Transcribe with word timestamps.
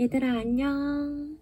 얘들아 0.00 0.38
안녕. 0.38 1.36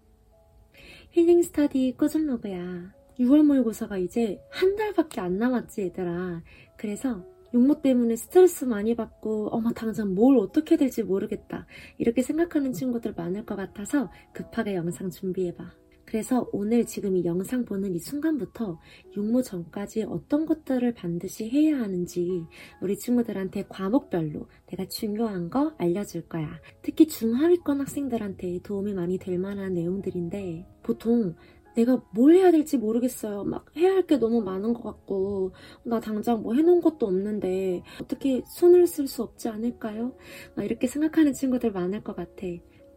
힐링 1.11 1.41
스터디 1.43 1.95
꾸준로그야. 1.97 2.93
6월 3.17 3.41
모의고사가 3.43 3.97
이제 3.97 4.37
한 4.51 4.75
달밖에 4.75 5.21
안 5.21 5.37
남았지 5.37 5.83
얘들아. 5.83 6.43
그래서 6.75 7.23
용모 7.53 7.81
때문에 7.81 8.17
스트레스 8.17 8.65
많이 8.65 8.95
받고 8.95 9.47
어머 9.53 9.71
당장 9.71 10.13
뭘 10.13 10.37
어떻게 10.37 10.75
될지 10.75 11.03
모르겠다. 11.03 11.67
이렇게 11.99 12.21
생각하는 12.21 12.73
친구들 12.73 13.13
많을 13.15 13.45
것 13.45 13.55
같아서 13.55 14.11
급하게 14.33 14.75
영상 14.75 15.09
준비해봐 15.09 15.63
그래서 16.09 16.49
오늘 16.51 16.87
지금 16.87 17.15
이 17.15 17.23
영상 17.23 17.65
보는 17.65 17.93
이 17.93 17.99
순간부터 17.99 18.79
육모 19.15 19.43
전까지 19.43 20.05
어떤 20.09 20.47
것들을 20.47 20.91
반드시 20.95 21.47
해야 21.47 21.79
하는지 21.79 22.45
우리 22.81 22.97
친구들한테 22.97 23.65
과목별로 23.69 24.47
내가 24.65 24.87
중요한 24.87 25.51
거 25.51 25.75
알려줄 25.77 26.27
거야. 26.27 26.49
특히 26.81 27.05
중하위권 27.07 27.81
학생들한테 27.81 28.61
도움이 28.63 28.93
많이 28.95 29.19
될 29.19 29.37
만한 29.37 29.75
내용들인데 29.75 30.65
보통 30.81 31.35
내가 31.75 32.03
뭘 32.11 32.33
해야 32.33 32.49
될지 32.51 32.79
모르겠어요. 32.79 33.43
막 33.43 33.65
해야 33.77 33.91
할 33.93 34.07
게 34.07 34.17
너무 34.17 34.41
많은 34.41 34.73
것 34.73 34.81
같고 34.81 35.51
나 35.83 35.99
당장 35.99 36.41
뭐 36.41 36.55
해놓은 36.55 36.81
것도 36.81 37.05
없는데 37.05 37.83
어떻게 38.01 38.41
손을 38.47 38.87
쓸 38.87 39.07
수 39.07 39.21
없지 39.21 39.47
않을까요? 39.49 40.15
막 40.55 40.65
이렇게 40.65 40.87
생각하는 40.87 41.33
친구들 41.33 41.71
많을 41.71 42.03
것 42.03 42.15
같아. 42.15 42.47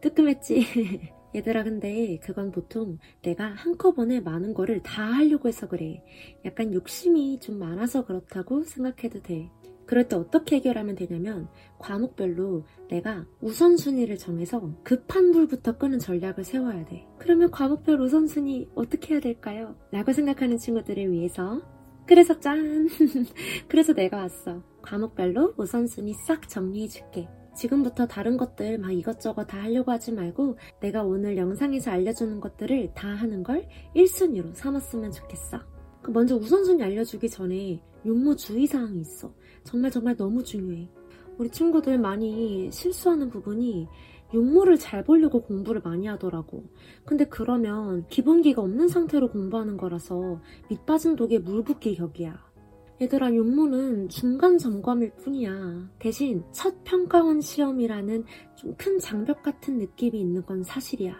뜨끔했지? 0.01 0.65
얘들아 1.35 1.63
근데 1.63 2.19
그건 2.21 2.51
보통 2.51 2.97
내가 3.21 3.45
한꺼번에 3.45 4.19
많은 4.19 4.53
거를 4.53 4.81
다 4.81 5.03
하려고 5.03 5.47
해서 5.47 5.67
그래. 5.67 6.03
약간 6.45 6.73
욕심이 6.73 7.39
좀 7.39 7.59
많아서 7.59 8.05
그렇다고 8.05 8.63
생각해도 8.63 9.21
돼. 9.21 9.49
그럴 9.85 10.07
때 10.07 10.15
어떻게 10.15 10.57
해결하면 10.57 10.95
되냐면 10.95 11.49
과목별로 11.77 12.63
내가 12.89 13.25
우선순위를 13.41 14.17
정해서 14.17 14.73
급한 14.83 15.31
불부터 15.31 15.77
끄는 15.77 15.99
전략을 15.99 16.43
세워야 16.43 16.85
돼. 16.85 17.05
그러면 17.19 17.51
과목별 17.51 17.99
우선순위 17.99 18.69
어떻게 18.75 19.13
해야 19.13 19.21
될까요? 19.21 19.75
라고 19.91 20.13
생각하는 20.13 20.57
친구들을 20.57 21.11
위해서 21.11 21.61
그래서 22.05 22.39
짠! 22.39 22.87
그래서 23.67 23.93
내가 23.93 24.17
왔어. 24.17 24.61
과목별로 24.81 25.53
우선순위 25.57 26.13
싹 26.13 26.49
정리해줄게. 26.49 27.27
지금부터 27.55 28.07
다른 28.07 28.37
것들 28.37 28.77
막 28.79 28.91
이것저것 28.91 29.45
다 29.45 29.61
하려고 29.61 29.91
하지 29.91 30.11
말고 30.11 30.57
내가 30.79 31.03
오늘 31.03 31.37
영상에서 31.37 31.91
알려주는 31.91 32.39
것들을 32.39 32.93
다 32.93 33.09
하는 33.09 33.43
걸 33.43 33.67
1순위로 33.95 34.53
삼았으면 34.53 35.11
좋겠어. 35.11 35.59
그 36.01 36.11
먼저 36.11 36.35
우선순위 36.35 36.83
알려주기 36.83 37.29
전에 37.29 37.81
용모 38.05 38.35
주의사항이 38.35 38.99
있어. 38.99 39.33
정말 39.63 39.91
정말 39.91 40.17
너무 40.17 40.43
중요해. 40.43 40.89
우리 41.37 41.49
친구들 41.49 41.97
많이 41.97 42.69
실수하는 42.71 43.29
부분이 43.29 43.87
용모를 44.33 44.77
잘 44.77 45.03
보려고 45.03 45.41
공부를 45.41 45.81
많이 45.83 46.07
하더라고. 46.07 46.63
근데 47.05 47.25
그러면 47.25 48.05
기본기가 48.07 48.61
없는 48.61 48.87
상태로 48.87 49.29
공부하는 49.29 49.77
거라서 49.77 50.41
밑빠진 50.69 51.15
독에 51.15 51.39
물 51.39 51.63
붓기 51.63 51.95
격이야. 51.95 52.52
얘들아 53.01 53.35
용모는 53.35 54.09
중간 54.09 54.57
점검일 54.57 55.11
뿐이야. 55.15 55.89
대신 55.99 56.43
첫 56.51 56.83
평가원 56.83 57.41
시험이라는 57.41 58.23
좀 58.55 58.75
큰 58.77 58.99
장벽 58.99 59.43
같은 59.43 59.77
느낌이 59.77 60.19
있는 60.19 60.45
건 60.45 60.63
사실이야. 60.63 61.15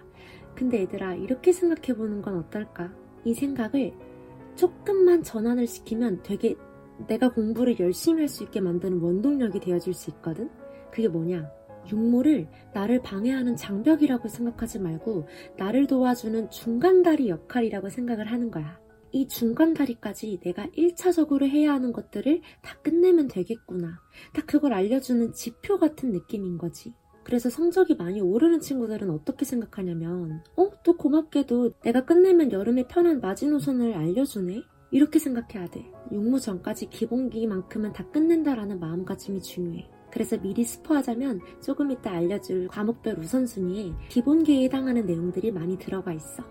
근데 0.55 0.81
얘들아 0.81 1.15
이렇게 1.15 1.51
생각해 1.51 1.97
보는 1.97 2.21
건 2.21 2.37
어떨까? 2.37 2.93
이 3.25 3.33
생각을 3.33 3.93
조금만 4.55 5.23
전환을 5.23 5.65
시키면 5.67 6.21
되게 6.23 6.55
내가 7.07 7.31
공부를 7.31 7.79
열심히 7.79 8.21
할 8.21 8.27
수 8.29 8.43
있게 8.43 8.61
만드는 8.61 8.99
원동력이 8.99 9.59
되어줄 9.59 9.93
수 9.93 10.09
있거든? 10.11 10.49
그게 10.91 11.07
뭐냐? 11.07 11.49
육모를 11.91 12.47
나를 12.73 13.01
방해하는 13.01 13.55
장벽이라고 13.55 14.27
생각하지 14.27 14.79
말고 14.79 15.27
나를 15.57 15.87
도와주는 15.87 16.49
중간다리 16.49 17.29
역할이라고 17.29 17.89
생각을 17.89 18.27
하는 18.31 18.51
거야. 18.51 18.79
이 19.13 19.27
중간 19.27 19.75
다리까지 19.75 20.39
내가 20.43 20.65
1차적으로 20.75 21.47
해야 21.47 21.71
하는 21.73 21.93
것들을 21.93 22.41
다 22.63 22.75
끝내면 22.81 23.27
되겠구나. 23.27 24.01
딱 24.33 24.47
그걸 24.47 24.73
알려주는 24.73 25.33
지표 25.33 25.77
같은 25.77 26.11
느낌인 26.11 26.57
거지. 26.57 26.93
그래서 27.23 27.49
성적이 27.49 27.95
많이 27.95 28.19
오르는 28.19 28.59
친구들은 28.59 29.11
어떻게 29.11 29.45
생각하냐면 29.45 30.43
어? 30.57 30.71
또 30.83 30.97
고맙게도 30.97 31.79
내가 31.81 32.05
끝내면 32.05 32.51
여름에 32.51 32.87
편한 32.87 33.21
마지노선을 33.21 33.93
알려주네? 33.93 34.63
이렇게 34.91 35.19
생각해야 35.19 35.69
돼. 35.69 35.85
육무 36.11 36.39
전까지 36.39 36.89
기본기만큼은 36.89 37.93
다 37.93 38.05
끝낸다라는 38.09 38.79
마음가짐이 38.79 39.41
중요해. 39.41 39.89
그래서 40.11 40.37
미리 40.39 40.63
스포하자면 40.63 41.39
조금 41.61 41.91
이따 41.91 42.11
알려줄 42.11 42.67
과목별 42.67 43.17
우선순위에 43.19 43.93
기본기에 44.09 44.63
해당하는 44.65 45.05
내용들이 45.05 45.51
많이 45.51 45.77
들어가 45.77 46.13
있어. 46.13 46.43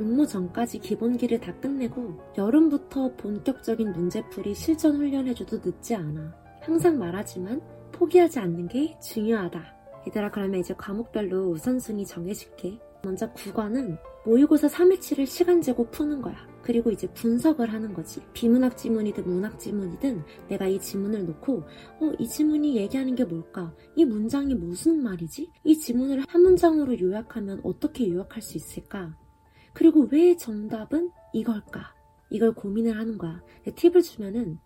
육모 0.00 0.24
전까지 0.24 0.78
기본기를 0.78 1.40
다 1.40 1.54
끝내고 1.60 2.18
여름부터 2.38 3.14
본격적인 3.16 3.92
문제풀이 3.92 4.54
실전 4.54 4.96
훈련해줘도 4.96 5.58
늦지 5.62 5.94
않아. 5.94 6.34
항상 6.62 6.98
말하지만 6.98 7.60
포기하지 7.92 8.38
않는 8.38 8.68
게 8.68 8.98
중요하다. 9.00 9.62
얘들아 10.08 10.30
그러면 10.30 10.60
이제 10.60 10.74
과목별로 10.74 11.50
우선순위 11.50 12.06
정해줄게. 12.06 12.80
먼저 13.02 13.30
국어는 13.32 13.98
모의고사 14.24 14.68
3일치를 14.68 15.26
시간 15.26 15.60
재고 15.60 15.86
푸는 15.90 16.22
거야. 16.22 16.48
그리고 16.62 16.90
이제 16.90 17.06
분석을 17.12 17.70
하는 17.70 17.92
거지. 17.92 18.22
비문학 18.32 18.78
지문이든 18.78 19.24
문학 19.26 19.58
지문이든 19.58 20.22
내가 20.48 20.66
이 20.66 20.78
지문을 20.78 21.26
놓고 21.26 21.58
어, 22.00 22.12
이 22.18 22.26
지문이 22.26 22.76
얘기하는 22.76 23.14
게 23.14 23.24
뭘까? 23.24 23.74
이 23.96 24.04
문장이 24.06 24.54
무슨 24.54 25.02
말이지? 25.02 25.50
이 25.64 25.78
지문을 25.78 26.24
한 26.26 26.42
문장으로 26.42 26.98
요약하면 26.98 27.60
어떻게 27.64 28.08
요약할 28.08 28.40
수 28.40 28.56
있을까? 28.56 29.14
그리고 29.72 30.08
왜 30.10 30.36
정답은 30.36 31.10
이걸까? 31.32 31.94
이걸 32.30 32.54
고민을 32.54 32.96
하는 32.96 33.18
거야. 33.18 33.42
팁을 33.74 34.02
주면은 34.02 34.58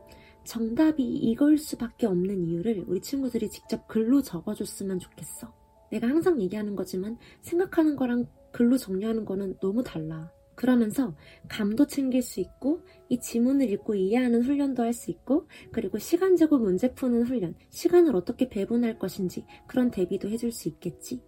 정답이 0.45 1.03
이걸 1.03 1.57
수밖에 1.57 2.07
없는 2.07 2.45
이유를 2.45 2.85
우리 2.87 3.01
친구들이 3.01 3.49
직접 3.49 3.89
글로 3.89 4.23
적어줬으면 4.23 4.99
좋겠어. 4.99 5.53
내가 5.91 6.09
항상 6.09 6.41
얘기하는 6.41 6.77
거지만 6.77 7.19
생각하는 7.41 7.97
거랑 7.97 8.27
글로 8.53 8.77
정리하는 8.77 9.25
거는 9.25 9.59
너무 9.61 9.83
달라. 9.83 10.31
그러면서 10.55 11.17
감도 11.49 11.87
챙길 11.87 12.23
수 12.23 12.41
있고 12.41 12.85
이 13.09 13.19
지문을 13.19 13.71
읽고 13.71 13.95
이해하는 13.97 14.43
훈련도 14.45 14.83
할 14.83 14.93
수 14.93 15.11
있고 15.11 15.49
그리고 15.73 15.99
시간 15.99 16.37
제고 16.37 16.59
문제 16.59 16.95
푸는 16.95 17.25
훈련, 17.25 17.55
시간을 17.71 18.15
어떻게 18.15 18.49
배분할 18.49 18.99
것인지 18.99 19.45
그런 19.67 19.91
대비도 19.91 20.29
해줄 20.29 20.53
수 20.53 20.69
있겠지. 20.69 21.23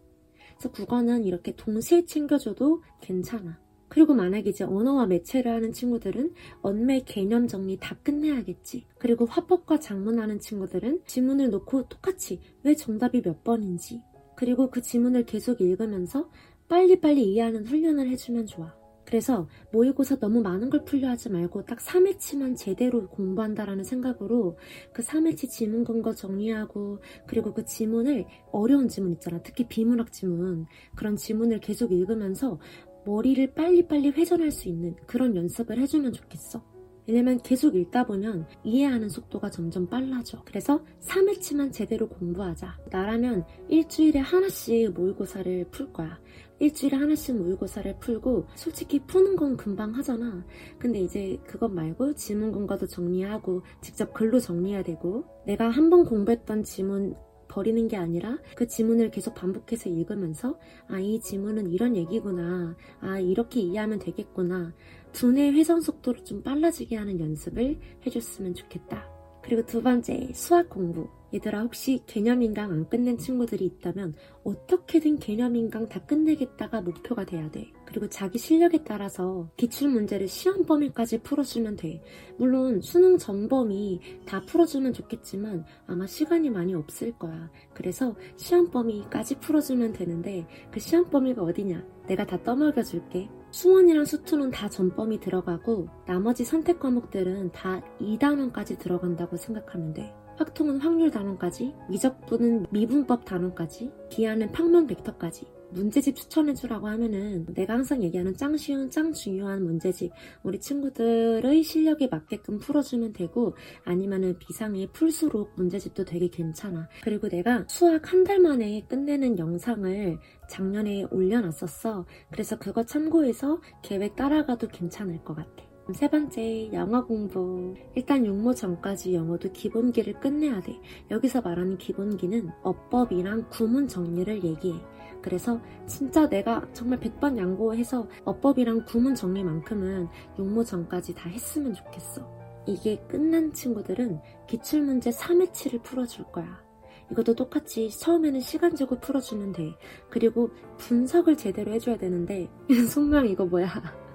그래서 0.57 0.71
국어는 0.71 1.25
이렇게 1.25 1.55
동시에 1.57 2.05
챙겨줘도 2.05 2.83
괜찮아. 3.01 3.66
그리고 3.97 4.13
만약에 4.13 4.51
이제 4.51 4.63
언어와 4.63 5.07
매체를 5.07 5.51
하는 5.51 5.73
친구들은 5.73 6.35
언매 6.61 7.01
개념 7.07 7.49
정리 7.49 7.79
다 7.79 7.97
끝내야겠지. 8.03 8.85
그리고 8.99 9.25
화법과 9.25 9.81
작문하는 9.81 10.39
친구들은 10.39 11.01
지문을 11.07 11.49
놓고 11.49 11.89
똑같이 11.89 12.39
왜 12.63 12.75
정답이 12.75 13.23
몇 13.23 13.43
번인지 13.43 14.03
그리고 14.37 14.69
그 14.69 14.83
지문을 14.83 15.25
계속 15.25 15.63
읽으면서 15.63 16.29
빨리빨리 16.69 17.25
이해하는 17.25 17.67
훈련을 17.67 18.11
해주면 18.11 18.45
좋아. 18.45 18.75
그래서 19.07 19.49
모의고사 19.73 20.19
너무 20.19 20.43
많은 20.43 20.69
걸 20.69 20.85
풀려 20.85 21.09
하지 21.09 21.31
말고 21.31 21.65
딱 21.65 21.79
3회치만 21.79 22.55
제대로 22.55 23.09
공부한다라는 23.09 23.83
생각으로 23.83 24.59
그 24.93 25.03
3회치 25.03 25.49
지문 25.49 25.85
근거 25.85 26.13
정리하고 26.13 26.99
그리고 27.27 27.55
그 27.55 27.65
지문을 27.65 28.27
어려운 28.53 28.89
지문 28.89 29.13
있잖아. 29.13 29.41
특히 29.43 29.67
비문학 29.67 30.13
지문. 30.13 30.67
그런 30.97 31.17
지문을 31.17 31.61
계속 31.61 31.93
읽으면서 31.93 32.59
머리를 33.07 33.55
빨리빨리 33.55 34.11
회전할 34.11 34.51
수 34.51 34.69
있는 34.69 34.97
그런 35.07 35.37
연습을 35.37 35.79
해주면 35.79 36.13
좋겠어. 36.13 36.63
왜냐면 37.09 37.39
계속 37.41 37.77
읽다 37.77 38.05
보면 38.05 38.49
이해하는 38.65 39.09
속도가 39.09 39.49
점점 39.51 39.87
빨라져. 39.87 40.43
그래서 40.45 40.85
3회치만 41.03 41.73
제대로 41.73 42.09
공부하자. 42.09 42.77
나라면 42.91 43.45
일주일에 43.69 44.19
하나씩 44.19 44.91
모의고사를 44.93 45.67
풀 45.71 45.93
거야. 45.93 46.19
일주일에 46.59 46.97
하나씩 46.97 47.37
모의고사를 47.37 47.99
풀고 48.01 48.47
솔직히 48.57 48.99
푸는 49.07 49.37
건 49.37 49.57
금방 49.57 49.95
하잖아. 49.95 50.45
근데 50.81 50.99
이제 50.99 51.39
그것 51.47 51.69
말고 51.73 52.15
지문 52.15 52.51
근거도 52.51 52.89
정리하고 52.89 53.63
직접 53.81 54.13
글로 54.13 54.41
정리해야 54.41 54.83
되고 54.83 55.25
내가 55.47 55.69
한 55.71 55.91
번 55.91 56.05
공부했던 56.05 56.65
지문 56.65 57.15
버리는 57.57 57.89
게 57.89 57.97
아니라 57.97 58.37
그 58.55 58.67
지문을 58.67 59.11
계속 59.11 59.35
반복해서 59.35 59.89
읽으면서 59.89 60.59
아, 60.89 61.01
이 61.01 61.19
지문은 61.21 61.73
이런 61.73 61.97
얘기구나. 61.97 62.77
아, 63.01 63.19
이렇게 63.19 63.61
이해하면 63.61 63.99
되겠구나. 63.99 64.75
두뇌 65.13 65.53
회전 65.53 65.81
속도를 65.81 66.23
좀 66.23 66.43
빨라지게 66.43 66.97
하는 66.97 67.19
연습을 67.19 67.81
해줬으면 68.05 68.55
좋겠다. 68.55 69.09
그리고 69.43 69.65
두 69.65 69.83
번째, 69.83 70.29
수학 70.35 70.69
공부. 70.69 71.09
얘들아 71.33 71.63
혹시 71.63 72.03
개념 72.07 72.43
인강 72.43 72.71
안 72.71 72.89
끝낸 72.91 73.17
친구들이 73.17 73.65
있다면 73.65 74.15
어떻게든 74.45 75.19
개념 75.19 75.57
인강 75.57 75.89
다 75.89 76.05
끝내겠다가 76.05 76.83
목표가 76.83 77.25
돼야 77.25 77.51
돼. 77.51 77.73
그리고 77.97 78.11
자기 78.11 78.37
실력에 78.37 78.85
따라서 78.85 79.49
기출 79.57 79.89
문제를 79.89 80.29
시험 80.29 80.67
범위까지 80.67 81.23
풀어주면 81.23 81.77
돼. 81.77 82.03
물론 82.37 82.83
수능 82.83 83.17
전범위 83.17 84.01
다 84.27 84.43
풀어주면 84.45 84.93
좋겠지만 84.93 85.65
아마 85.87 86.07
시간이 86.07 86.51
많이 86.51 86.75
없을 86.75 87.13
거야. 87.13 87.51
그래서 87.73 88.15
시험 88.37 88.71
범위까지 88.71 89.37
풀어주면 89.37 89.95
되는데 89.95 90.47
그 90.71 90.79
시험 90.79 91.09
범위가 91.09 91.43
어디냐? 91.43 91.87
내가 92.07 92.27
다 92.27 92.37
떠먹여줄게. 92.43 93.31
수원이랑 93.51 94.05
수투는 94.05 94.51
다 94.51 94.69
전범위 94.69 95.19
들어가고 95.21 95.89
나머지 96.07 96.45
선택 96.45 96.79
과목들은 96.79 97.53
다 97.53 97.81
2단원까지 97.99 98.79
들어간다고 98.79 99.39
생각하면 99.39 99.95
돼. 99.95 100.13
확통은 100.37 100.83
확률 100.83 101.11
단원까지, 101.11 101.73
미적분은 101.89 102.67
미분법 102.69 103.25
단원까지, 103.25 103.91
기하는 104.11 104.53
평면 104.53 104.87
벡터까지. 104.87 105.56
문제집 105.77 106.17
추천해주라고 106.17 106.89
하면은 106.89 107.47
내가 107.55 107.75
항상 107.75 108.03
얘기하는 108.03 108.35
짱 108.37 108.57
쉬운, 108.57 108.91
짱 108.91 109.13
중요한 109.13 109.63
문제집 109.65 110.11
우리 110.43 110.59
친구들의 110.59 111.63
실력에 111.63 112.09
맞게끔 112.09 112.59
풀어주면 112.59 113.13
되고 113.13 113.55
아니면은 113.85 114.39
비상에 114.39 114.87
풀수록 114.89 115.53
문제집도 115.57 116.05
되게 116.05 116.29
괜찮아. 116.29 116.89
그리고 117.03 117.29
내가 117.29 117.65
수학 117.69 118.13
한 118.13 118.27
달 118.27 118.41
만에 118.41 118.83
끝내는 118.89 119.39
영상을 119.39 120.19
작년에 120.49 121.05
올려놨었어. 121.13 122.07
그래서 122.33 122.59
그거 122.59 122.83
참고해서 122.85 123.61
계획 123.83 124.17
따라가도 124.17 124.67
괜찮을 124.69 125.23
것 125.23 125.35
같아. 125.37 125.76
세 125.93 126.09
번째, 126.09 126.73
영어 126.73 127.05
공부. 127.05 127.73
일단 127.95 128.27
육모 128.27 128.55
전까지 128.55 129.15
영어도 129.15 129.53
기본기를 129.53 130.15
끝내야 130.15 130.61
돼. 130.61 130.81
여기서 131.13 131.43
말하는 131.43 131.79
기본기는 131.79 132.51
어법이랑 132.65 133.47
구문 133.51 133.87
정리를 133.87 134.43
얘기해. 134.43 134.81
그래서 135.23 135.61
진짜 135.87 136.29
내가 136.29 136.67
정말 136.73 136.99
100번 136.99 137.39
양보해서 137.39 138.09
어법이랑 138.25 138.85
구문 138.85 139.15
정리만큼은 139.15 140.09
육모 140.37 140.65
전까지 140.65 141.15
다 141.15 141.29
했으면 141.29 141.73
좋겠어. 141.73 142.29
이게 142.67 142.97
끝난 143.09 143.53
친구들은 143.53 144.21
기출문제 144.49 145.11
3회치를 145.11 145.85
풀어줄 145.85 146.25
거야. 146.33 146.65
이것도 147.13 147.37
똑같이 147.37 147.89
처음에는 147.91 148.41
시간 148.41 148.75
주고 148.75 148.99
풀어주면 148.99 149.53
돼. 149.53 149.73
그리고 150.11 150.51
분석을 150.79 151.37
제대로 151.37 151.71
해줘야 151.71 151.97
되는데, 151.97 152.51
속명 152.91 153.29
이거 153.29 153.47
뭐야. 153.47 153.69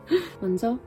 먼저 0.42 0.78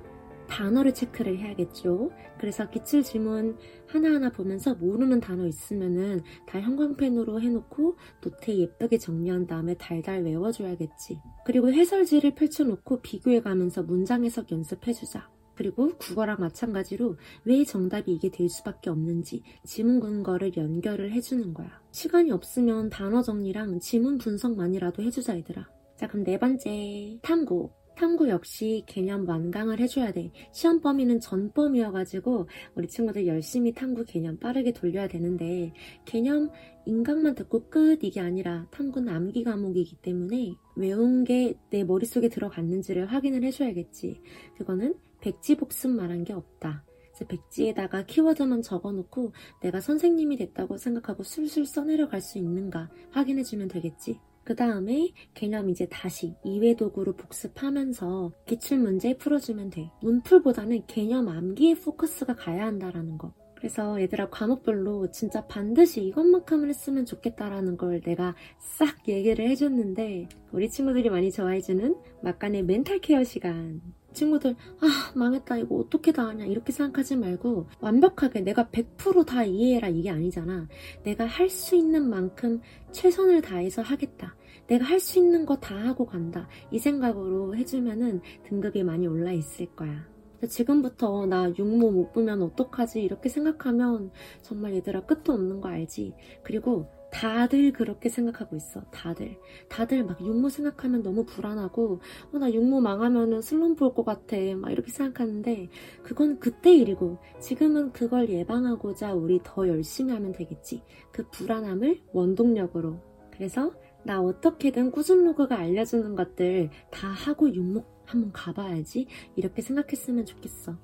단어를 0.55 0.95
체크를 0.95 1.39
해야겠죠. 1.39 2.13
그래서 2.39 2.71
기출 2.71 3.03
지문 3.03 3.59
하나하나 3.89 4.31
보면서 4.31 4.77
모르는 4.77 5.19
단어 5.19 5.49
있으면은 5.49 6.21
다 6.47 6.61
형광펜으로 6.61 7.41
해놓고 7.41 7.97
노트에 8.23 8.59
예쁘게 8.59 8.99
정리한 8.99 9.49
다음에 9.49 9.75
달달 9.75 10.23
외워줘야겠지. 10.23 11.19
그리고 11.45 11.73
해설지를 11.73 12.37
펼쳐놓고 12.37 13.01
비교해가면서 13.01 13.83
문장 13.83 14.25
해석 14.25 14.53
연습해주자. 14.53 15.29
그리고 15.57 15.97
국어랑 15.99 16.37
마찬가지로 16.39 17.17
왜 17.45 17.65
정답이 17.65 18.13
이게 18.13 18.31
될 18.31 18.49
수밖에 18.49 18.91
없는지 18.91 19.43
지문 19.65 19.99
근거를 19.99 20.57
연결을 20.57 21.11
해주는 21.13 21.53
거야. 21.53 21.81
시간이 21.91 22.31
없으면 22.31 22.91
단어 22.91 23.23
정리랑 23.23 23.81
지문 23.81 24.19
분석만이라도 24.19 25.03
해주자 25.03 25.37
얘들아. 25.37 25.69
자 25.97 26.07
그럼 26.07 26.25
네 26.25 26.39
번째 26.39 27.19
탐구 27.23 27.71
탐구 27.97 28.29
역시 28.29 28.83
개념 28.87 29.29
완강을 29.29 29.81
해줘야 29.81 30.13
돼. 30.13 30.31
시험 30.53 30.81
범위는 30.81 31.21
전 31.21 31.53
범위여가지고 31.53 32.49
우리 32.75 32.89
친구들 32.89 33.27
열심히 33.27 33.73
탐구 33.73 34.05
개념 34.05 34.39
빠르게 34.39 34.73
돌려야 34.73 35.09
되는데 35.09 35.73
개념 36.05 36.51
인강만 36.87 37.35
듣고 37.35 37.71
끝 37.71 38.03
이게 38.03 38.21
아니라 38.21 38.67
탐구는 38.71 39.13
암기 39.13 39.45
과목이기 39.45 39.97
때문에 40.03 40.55
외운 40.77 41.25
게 41.25 41.55
내 41.71 41.85
머릿속에 41.85 42.29
들어갔는지를 42.29 43.07
확인을 43.07 43.43
해줘야겠지. 43.45 44.21
그거는 44.57 44.95
백지 45.21 45.57
복습 45.57 45.91
말한 45.91 46.25
게 46.25 46.33
없다. 46.33 46.85
백지에다가 47.29 48.07
키워드만 48.07 48.63
적어놓고 48.63 49.33
내가 49.61 49.81
선생님이 49.81 50.37
됐다고 50.37 50.77
생각하고 50.77 51.23
술술 51.23 51.65
써내려갈 51.65 52.21
수 52.21 52.39
있는가 52.39 52.91
확인해주면 53.11 53.69
되겠지. 53.69 54.21
그 54.45 54.55
다음에 54.55 55.11
개념 55.33 55.71
이제 55.71 55.87
다시 55.91 56.35
이외 56.45 56.75
도구로 56.75 57.15
복습하면서 57.17 58.33
기출 58.45 58.79
문제 58.79 59.17
풀어주면 59.17 59.71
돼. 59.71 59.91
문풀보다는 60.03 60.87
개념 60.87 61.29
암기에 61.29 61.77
포커스가 61.77 62.37
가야 62.37 62.67
한다라는 62.67 63.17
거. 63.17 63.33
그래서 63.57 63.99
얘들아 63.99 64.29
과목별로 64.29 65.11
진짜 65.11 65.47
반드시 65.47 66.05
이것만큼은 66.05 66.69
했으면 66.69 67.07
좋겠다라는 67.07 67.79
걸 67.79 68.03
내가 68.03 68.35
싹 68.59 69.09
얘기를 69.09 69.49
해줬는데 69.49 70.29
우리 70.53 70.69
친구들이 70.69 71.09
많이 71.09 71.33
좋아해주는 71.33 71.97
막간의 72.23 72.65
멘탈 72.65 72.99
케어 72.99 73.25
시간 73.25 73.81
친구들 74.15 74.57
아 74.81 75.13
망했다 75.15 75.59
이거 75.59 75.77
어떻게 75.77 76.13
다 76.13 76.27
하냐 76.29 76.47
이렇게 76.47 76.73
생각하지 76.73 77.17
말고 77.17 77.67
완벽하게 77.81 78.41
내가 78.41 78.69
100%다 78.69 79.45
이해해라 79.45 79.89
이게 79.89 80.11
아니잖아. 80.11 80.67
내가 81.03 81.27
할 81.27 81.51
수 81.51 81.77
있는 81.77 82.09
만큼 82.09 82.61
최선을 82.93 83.43
다해서 83.43 83.83
하겠다. 83.83 84.35
내가 84.67 84.85
할 84.87 84.99
수 85.01 85.19
있는 85.19 85.45
거 85.45 85.57
다 85.57 85.77
하고 85.77 86.07
간다. 86.07 86.49
이 86.71 86.79
생각으로 86.79 87.55
해주면은 87.57 88.23
등급이 88.49 88.83
많이 88.83 89.07
올라 89.07 89.31
있을 89.33 89.67
거야 89.77 90.07
지금부터 90.49 91.27
나 91.27 91.53
육모 91.57 91.91
못 91.91 92.13
보면 92.13 92.43
어떡하지 92.43 93.03
이렇게 93.03 93.29
생각하면 93.29 94.11
정말 94.43 94.75
얘들아 94.75 95.03
끝도 95.07 95.33
없는 95.33 95.61
거 95.61 95.69
알지 95.69 96.15
그리고 96.43 96.87
다들 97.15 97.73
그렇게 97.73 98.09
생각하고 98.09 98.57
있어. 98.57 98.83
다들. 98.91 99.39
다들 99.69 100.05
막 100.05 100.21
육모 100.21 100.49
생각하면 100.49 101.05
너무 101.05 101.25
불안하고, 101.25 102.01
어, 102.33 102.39
나 102.39 102.53
육모 102.53 102.81
망하면은 102.81 103.41
슬럼프 103.41 103.85
올 103.85 103.95
것 103.95 104.05
같아. 104.05 104.37
막 104.57 104.73
이렇게 104.73 104.91
생각하는데, 104.91 105.69
그건 106.03 106.41
그때 106.41 106.75
일이고, 106.75 107.19
지금은 107.39 107.93
그걸 107.93 108.29
예방하고자 108.29 109.15
우리 109.15 109.39
더 109.45 109.69
열심히 109.69 110.13
하면 110.13 110.33
되겠지. 110.33 110.83
그 111.13 111.25
불안함을 111.31 112.01
원동력으로. 112.13 112.99
그래서 113.31 113.71
나 114.03 114.21
어떻게든 114.21 114.91
꾸준 114.91 115.25
로그가 115.25 115.57
알려주는 115.57 116.17
것들 116.17 116.71
다 116.91 117.09
하고 117.09 117.53
육모 117.53 117.85
한번 118.07 118.33
가봐야지 118.33 119.07
이렇게 119.37 119.63
생각했으면 119.63 120.27
좋겠어. 120.27 120.77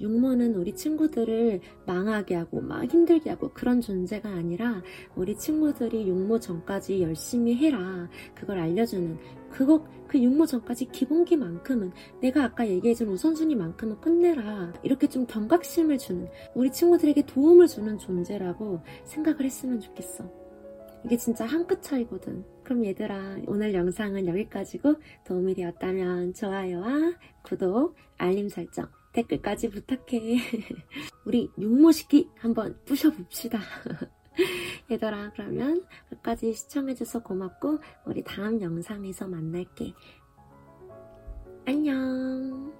육모는 0.00 0.54
우리 0.54 0.74
친구들을 0.74 1.60
망하게 1.86 2.36
하고 2.36 2.60
막 2.60 2.84
힘들게 2.84 3.30
하고 3.30 3.50
그런 3.52 3.80
존재가 3.80 4.28
아니라 4.28 4.82
우리 5.14 5.36
친구들이 5.36 6.08
육모 6.08 6.38
전까지 6.40 7.02
열심히 7.02 7.54
해라 7.56 8.08
그걸 8.34 8.58
알려주는 8.58 9.18
그거 9.50 9.84
그 10.06 10.20
육모 10.20 10.46
전까지 10.46 10.86
기본기만큼은 10.86 11.92
내가 12.20 12.44
아까 12.44 12.66
얘기해준 12.66 13.08
우선순위만큼은 13.08 14.00
끝내라 14.00 14.72
이렇게 14.82 15.08
좀 15.08 15.26
경각심을 15.26 15.98
주는 15.98 16.28
우리 16.54 16.70
친구들에게 16.70 17.26
도움을 17.26 17.66
주는 17.66 17.98
존재라고 17.98 18.80
생각을 19.04 19.42
했으면 19.44 19.80
좋겠어. 19.80 20.30
이게 21.04 21.16
진짜 21.16 21.44
한 21.46 21.66
끗 21.66 21.82
차이거든. 21.82 22.44
그럼 22.68 22.84
얘들아, 22.84 23.38
오늘 23.46 23.72
영상은 23.72 24.26
여기까지고 24.26 24.96
도움이 25.24 25.54
되었다면 25.54 26.34
좋아요와 26.34 27.14
구독, 27.40 27.96
알림 28.18 28.50
설정, 28.50 28.90
댓글까지 29.14 29.70
부탁해. 29.70 30.36
우리 31.24 31.50
육모시기 31.58 32.28
한번 32.36 32.78
부셔봅시다. 32.84 33.58
얘들아, 34.90 35.32
그러면 35.32 35.82
끝까지 36.10 36.52
시청해줘서 36.52 37.22
고맙고, 37.22 37.78
우리 38.04 38.22
다음 38.22 38.60
영상에서 38.60 39.26
만날게. 39.26 39.94
안녕. 41.66 42.77